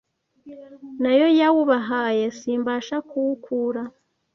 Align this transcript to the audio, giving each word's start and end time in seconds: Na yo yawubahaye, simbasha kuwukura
Na 1.01 1.11
yo 1.19 1.27
yawubahaye, 1.39 2.25
simbasha 2.39 2.95
kuwukura 3.09 3.81